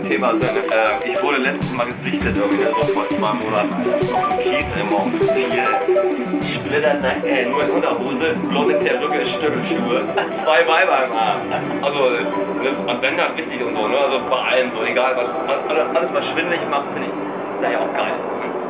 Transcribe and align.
dem 0.00 0.10
Thema 0.10 0.30
sind. 0.30 0.42
Äh, 0.42 1.10
ich 1.10 1.22
wurde 1.22 1.38
letztes 1.38 1.72
Mal 1.72 1.86
gesichtet 1.86 2.36
irgendwie, 2.36 2.64
ne, 2.64 2.70
so 2.70 2.84
vor 2.92 3.08
zwei 3.08 3.32
Monaten, 3.34 3.72
auf 4.14 4.28
dem 4.28 4.38
Kies 4.38 4.68
immer 4.80 5.02
um 5.04 5.12
vier 5.12 5.68
Splitternackt, 6.54 7.24
äh, 7.26 7.46
nur 7.46 7.62
in 7.62 7.70
Unterhose, 7.70 8.36
blonde 8.48 8.74
Perücke, 8.74 9.26
Stöckelschuhe, 9.26 10.04
zwei 10.44 10.60
Weiber 10.68 10.96
im 11.06 11.12
Arm. 11.12 11.40
Also, 11.82 12.00
ne, 12.62 12.70
wenn 13.00 13.16
dann 13.16 13.36
wichtig 13.36 13.60
und 13.64 13.76
so, 13.76 13.88
ne, 13.88 13.96
also 13.96 14.20
bei 14.30 14.36
allen 14.36 14.70
so, 14.74 14.84
egal, 14.84 15.12
was, 15.16 15.28
alles, 15.68 15.96
alles 15.96 16.10
was 16.12 16.24
schwindelig 16.32 16.60
macht, 16.70 16.88
finde 16.94 17.08
ich, 17.08 17.14
ist 17.66 17.72
ja 17.72 17.78
auch 17.78 17.92
geil. 17.92 18.14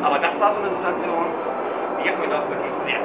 Aber 0.03 0.19
das 0.19 0.35
war 0.41 0.55
so 0.57 0.61
eine 0.65 0.71
Situation, 0.77 1.27
die 2.01 2.09
hat 2.09 2.17
mir 2.19 2.31
doch 2.33 2.45
wirklich 2.49 2.75
sehr 2.89 3.01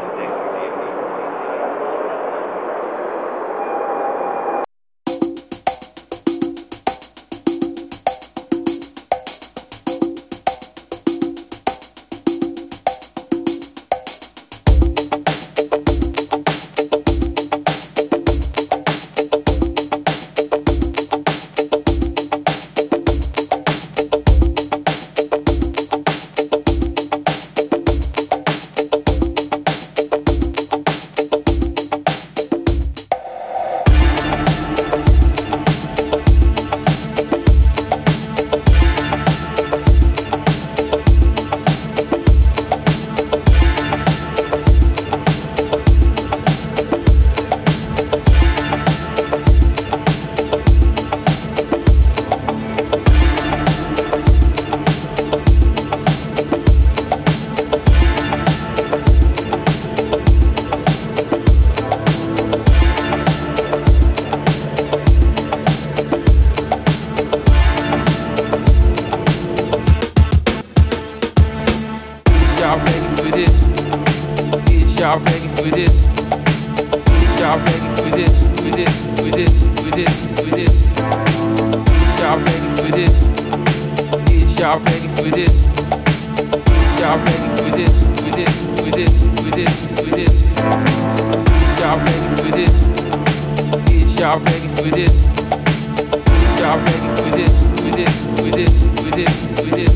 y'all 94.26 94.40
ready 94.40 94.68
for 94.70 94.90
this? 94.90 95.28
Is 95.28 96.60
y'all 96.60 96.80
ready 96.80 97.10
for 97.16 97.30
this? 97.38 97.56
For 97.78 97.92
this, 97.94 98.26
for 98.26 98.50
this, 98.50 98.76
for 98.98 99.12
this, 99.14 99.46
for 99.54 99.70
this. 99.70 99.96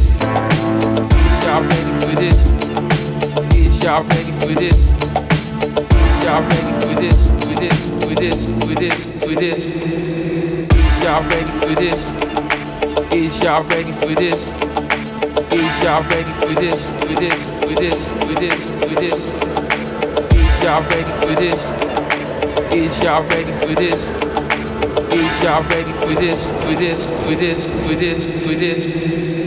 Is 1.26 1.44
y'all 1.44 1.64
ready 1.64 1.94
for 2.00 2.14
this? 2.14 2.40
Is 3.58 3.82
y'all 3.84 4.04
ready 4.04 4.32
for 4.40 4.54
this? 4.54 4.92
Is 6.06 6.24
y'all 6.24 6.44
ready 6.46 6.74
for 6.78 6.94
this? 7.02 7.20
For 7.42 7.56
this, 7.56 7.80
for 7.90 8.14
this, 8.14 8.40
for 8.52 8.76
this, 8.76 9.10
for 9.20 9.34
this. 9.34 9.62
Is 9.74 11.02
y'all 11.02 11.24
ready 11.24 11.52
for 11.60 11.74
this? 11.74 12.02
Is 13.12 13.42
y'all 13.42 13.64
ready 13.64 13.92
for 13.94 14.14
this? 14.14 14.52
Is 15.52 15.82
y'all 15.82 16.04
ready 16.04 16.34
for 16.34 16.54
this? 16.54 16.90
For 17.00 17.16
this, 17.16 17.50
for 17.50 17.74
this, 17.74 18.10
for 18.12 18.36
this, 18.36 18.70
for 18.70 18.94
this. 18.94 19.32
Is 20.38 20.62
y'all 20.62 20.84
ready 20.84 21.12
for 21.20 21.34
this? 21.34 21.99
Is 22.72 23.02
y'all 23.02 23.24
ready 23.24 23.52
for 23.54 23.74
this? 23.74 24.12
Is 25.12 25.44
y'all 25.44 25.64
ready 25.64 25.92
for 25.92 26.14
this? 26.14 26.50
For 26.50 26.76
this, 26.76 27.10
for 27.10 27.36
this, 27.36 27.70
for 27.72 27.96
this, 27.96 28.46
for 28.46 28.54
this. 28.54 29.38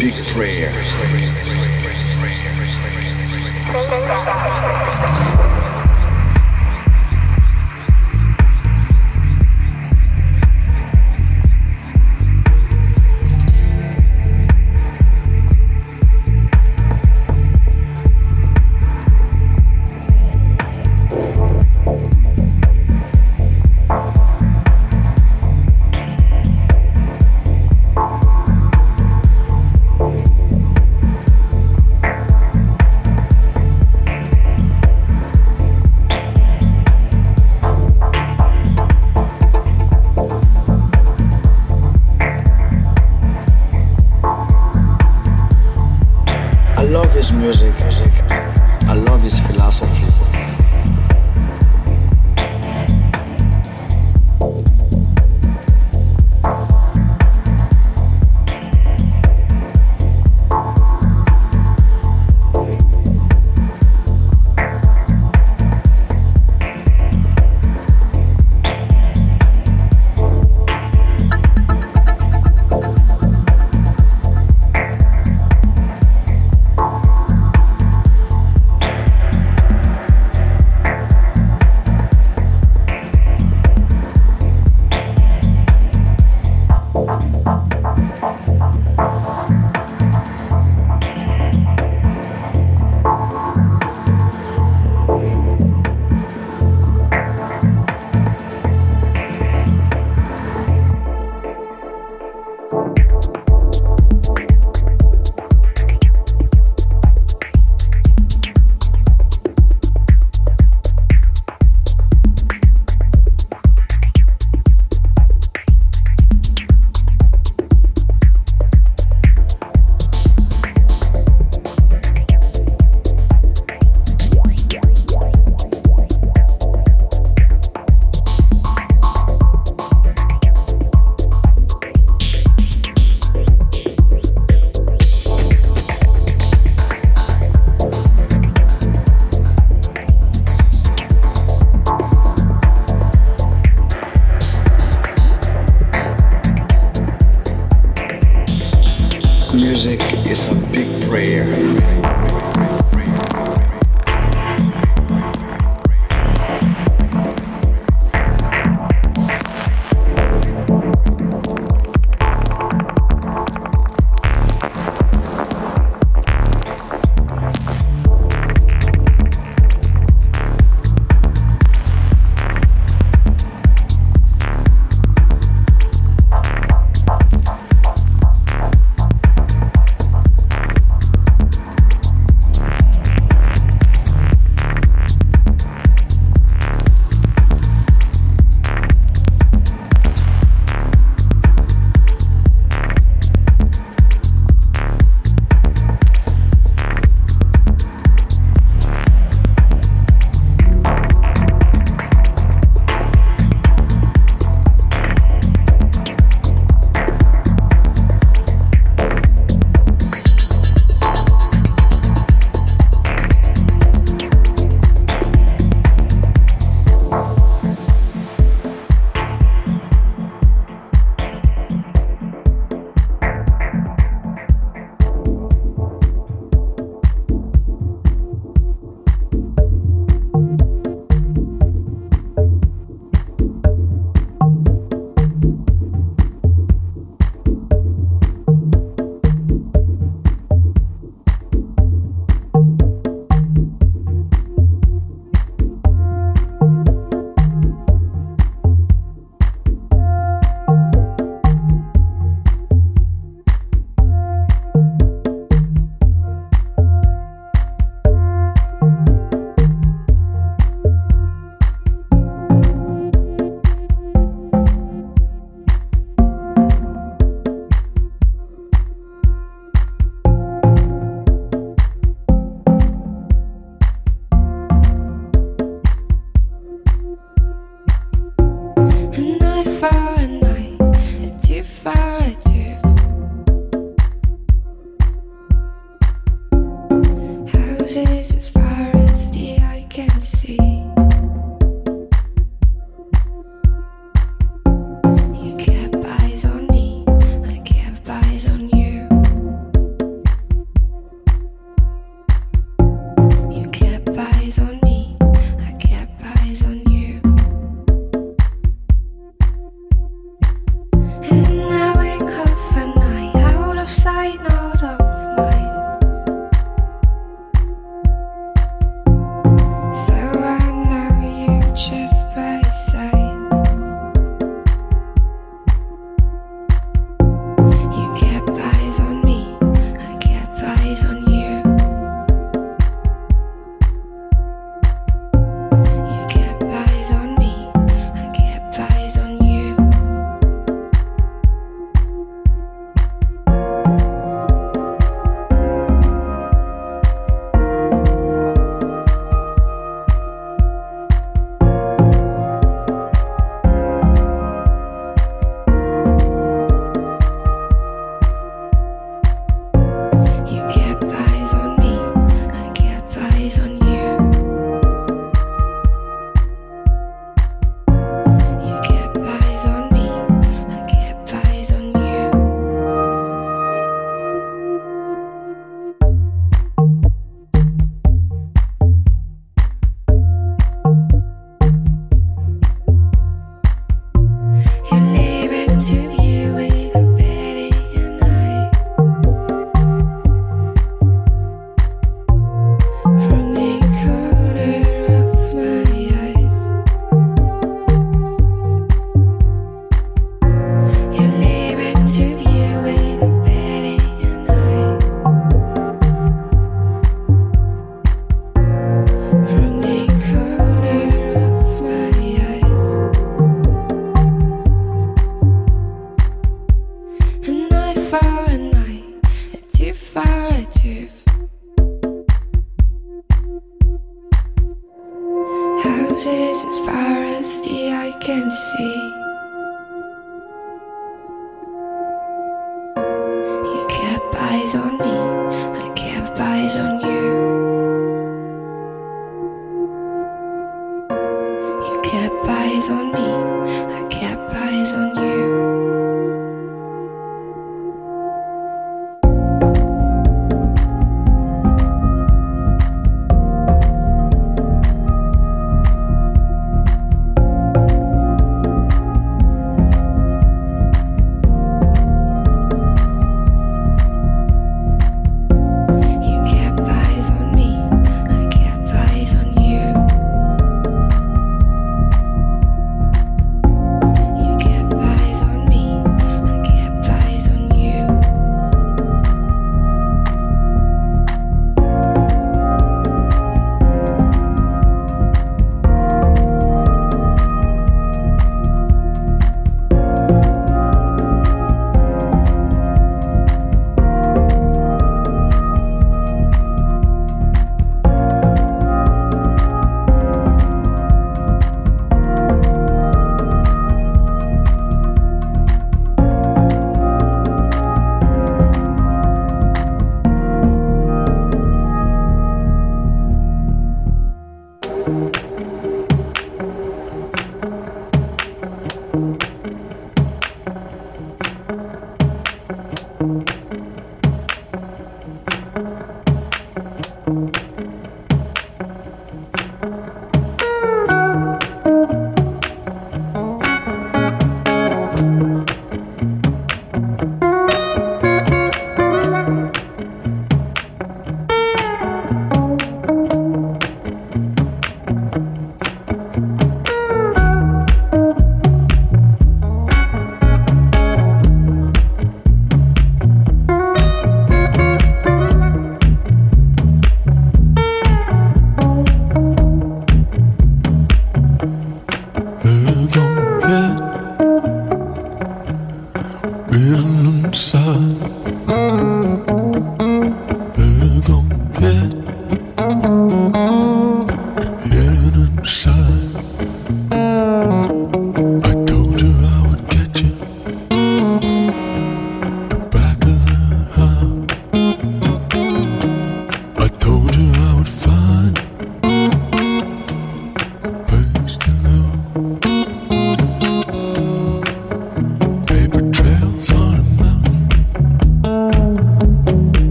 big 0.00 0.14
friend. 0.32 0.59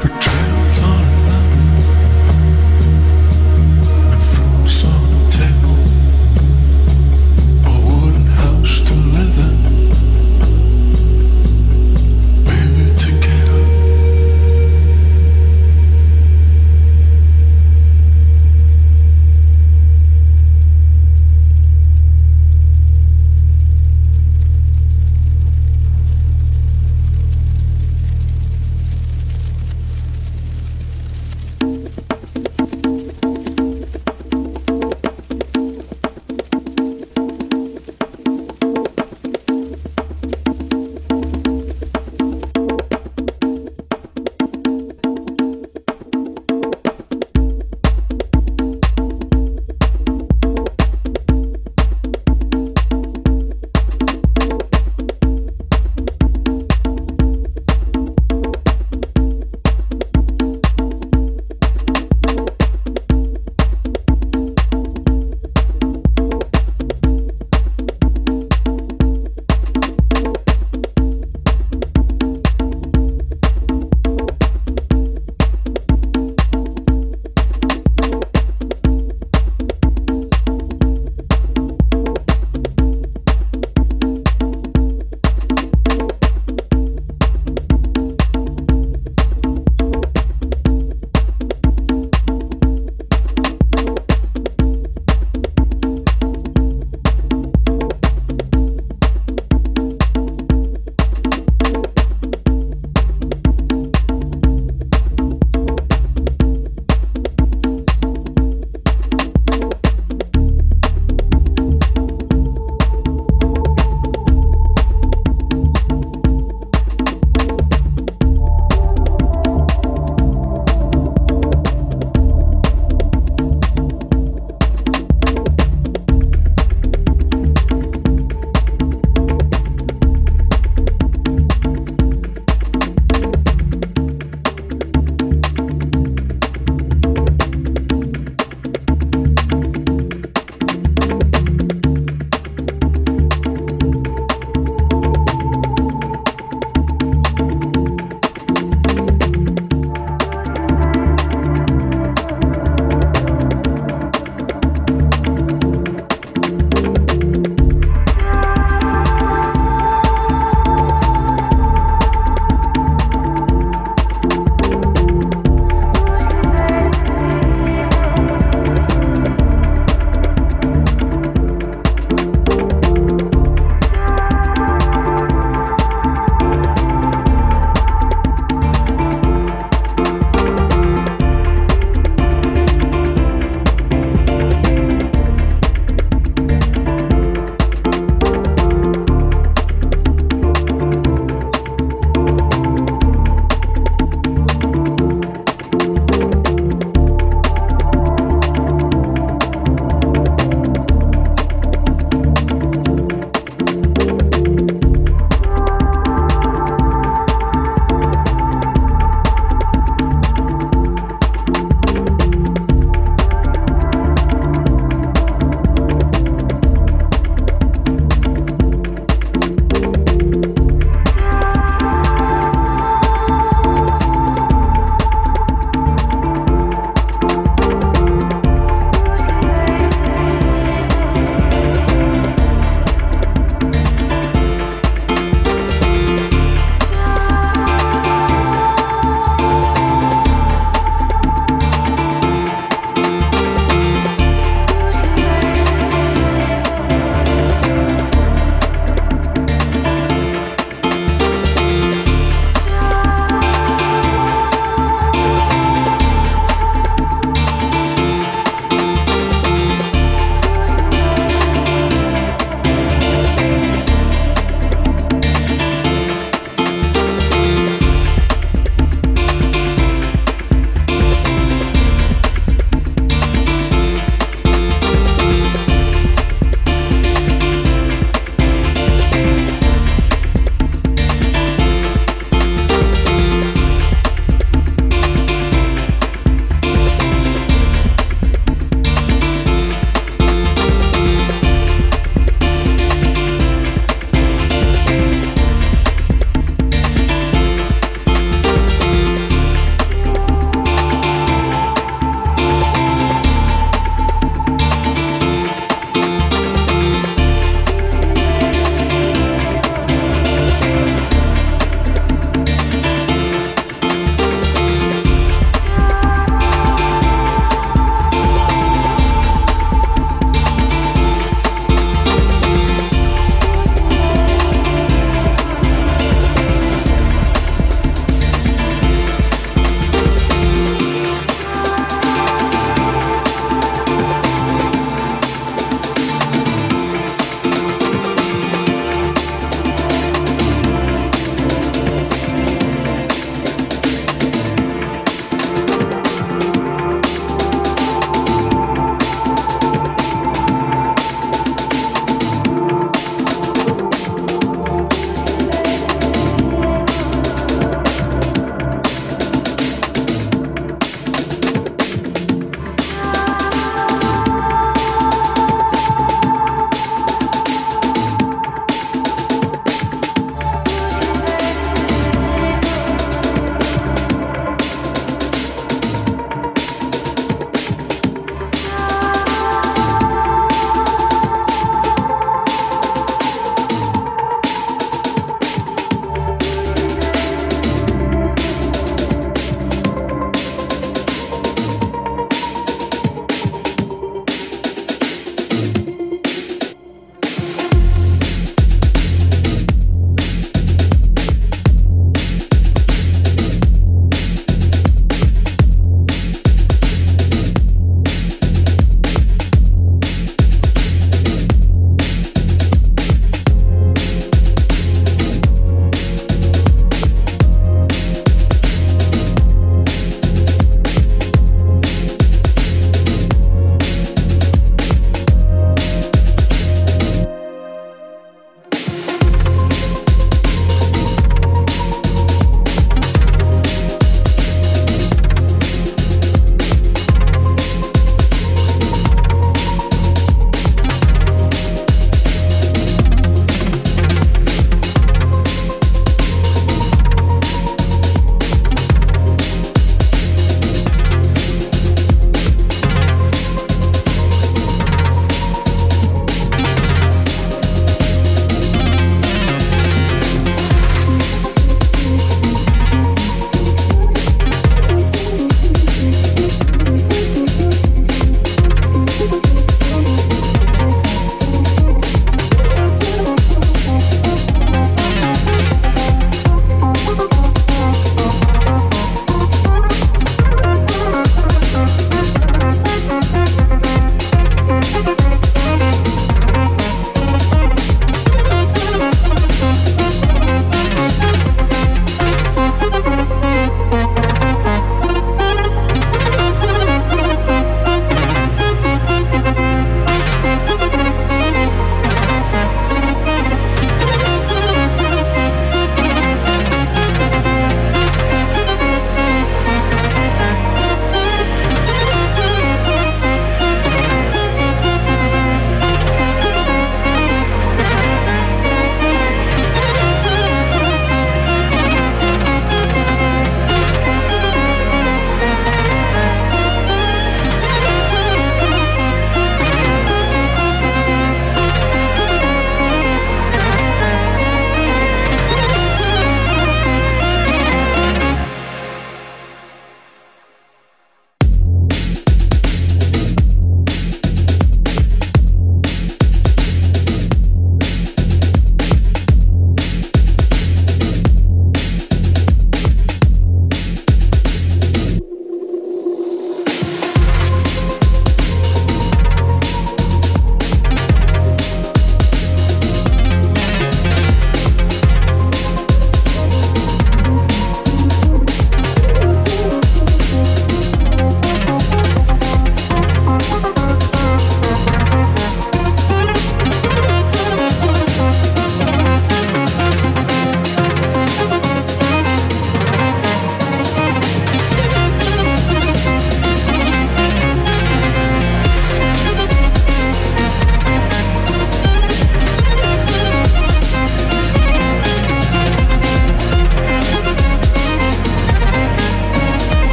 The 0.00 0.08
truth. 0.08 0.39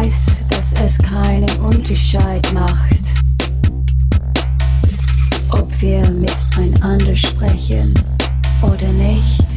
weiß, 0.00 0.44
dass 0.48 0.72
es 0.80 0.98
keinen 0.98 1.50
Unterscheid 1.60 2.46
macht, 2.54 3.04
ob 5.50 5.68
wir 5.80 6.08
miteinander 6.10 7.14
sprechen 7.14 7.92
oder 8.62 8.88
nicht. 8.92 9.49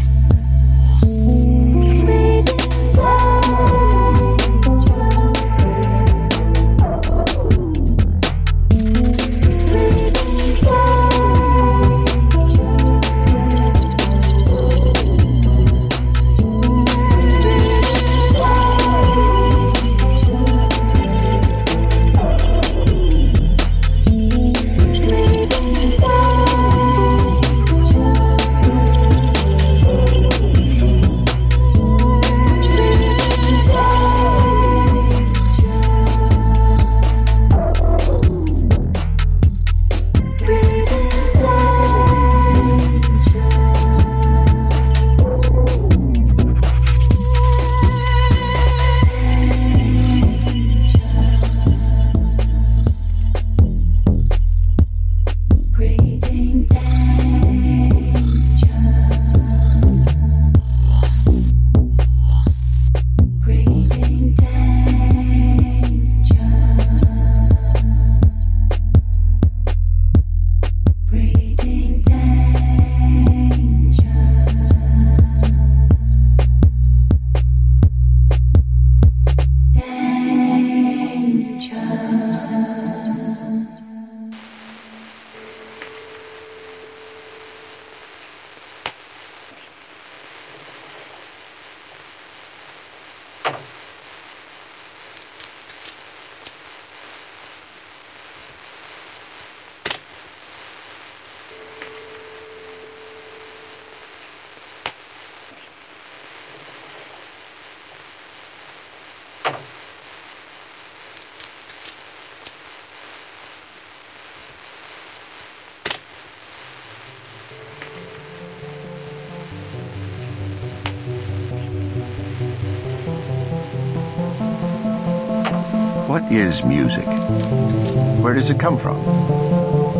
What 126.07 126.31
is 126.31 126.63
music? 126.65 127.07
Where 127.07 128.33
does 128.33 128.49
it 128.49 128.59
come 128.59 128.77
from? 128.77 128.97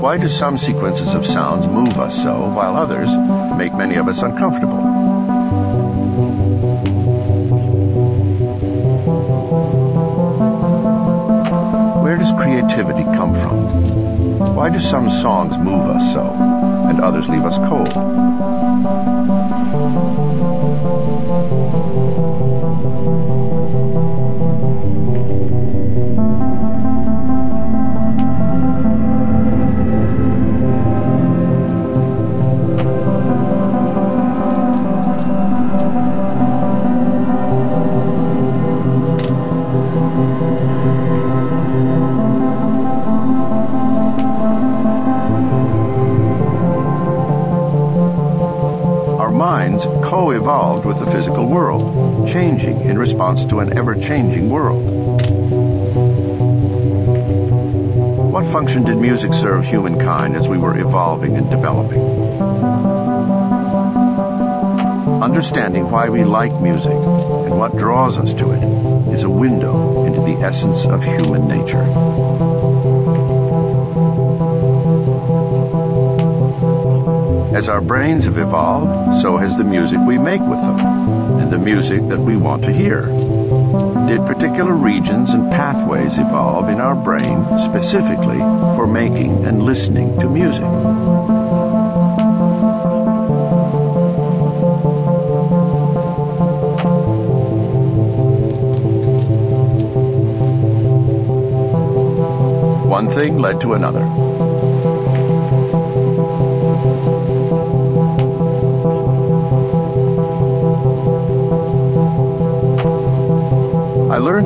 Why 0.02 0.18
do 0.18 0.28
some 0.28 0.58
sequences 0.58 1.14
of 1.14 1.26
sounds 1.26 1.66
move 1.66 1.98
us 1.98 2.22
so, 2.22 2.50
while 2.50 2.76
others 2.76 3.10
make 3.58 3.74
many 3.74 3.96
of 3.96 4.10
us 4.10 4.22
uncomfortable? 4.22 4.78
Where 12.04 12.18
does 12.18 12.34
creativity 12.34 13.04
come 13.04 13.34
from? 13.34 14.56
Why 14.56 14.70
do 14.70 14.80
some 14.80 15.10
songs 15.10 15.58
move 15.58 15.90
us 15.90 16.14
so, 16.14 16.30
and 16.30 17.00
others 17.00 17.30
leave 17.30 17.46
us 17.46 17.58
cold? 17.58 18.63
With 50.94 51.06
the 51.06 51.12
physical 51.12 51.46
world, 51.46 52.28
changing 52.28 52.82
in 52.82 52.98
response 52.98 53.46
to 53.46 53.60
an 53.60 53.78
ever 53.78 53.96
changing 53.96 54.50
world. 54.50 54.84
What 58.32 58.46
function 58.46 58.84
did 58.84 58.98
music 58.98 59.34
serve 59.34 59.66
humankind 59.66 60.36
as 60.36 60.48
we 60.48 60.58
were 60.58 60.78
evolving 60.78 61.36
and 61.36 61.50
developing? 61.50 62.02
Understanding 65.24 65.90
why 65.90 66.10
we 66.10 66.24
like 66.24 66.62
music 66.62 66.92
and 66.94 67.58
what 67.58 67.76
draws 67.76 68.20
us 68.20 68.34
to 68.36 68.52
it 68.52 69.14
is 69.14 69.24
a 69.24 69.30
window 69.30 70.06
into 70.06 70.22
the 70.22 70.46
essence 70.46 70.86
of 70.86 71.04
human 71.04 71.48
nature. 71.48 72.63
As 77.54 77.70
our 77.70 77.82
brains 77.82 78.26
have 78.26 78.40
evolved, 78.40 79.22
so 79.22 79.38
has 79.38 79.56
the 79.56 79.64
music 79.64 80.00
we 80.06 80.18
make 80.18 80.42
with 80.42 80.60
them, 80.60 80.80
and 80.80 81.54
the 81.54 81.60
music 81.60 82.08
that 82.08 82.20
we 82.20 82.36
want 82.36 82.64
to 82.64 82.74
hear. 82.74 83.04
Did 84.08 84.26
particular 84.26 84.74
regions 84.74 85.36
and 85.36 85.52
pathways 85.52 86.18
evolve 86.18 86.70
in 86.70 86.82
our 86.82 86.96
brain 86.96 87.60
specifically 87.60 88.40
for 88.40 88.88
making 88.88 89.46
and 89.46 89.62
listening 89.62 90.20
to 90.20 90.30
music? 90.30 90.64
One 102.90 103.10
thing 103.12 103.38
led 103.38 103.62
to 103.62 103.74
another. 103.74 104.43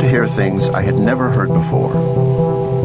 Hear 0.08 0.28
things 0.28 0.70
I 0.70 0.82
had 0.82 0.96
never 0.96 1.30
heard 1.30 1.54
before. 1.54 2.77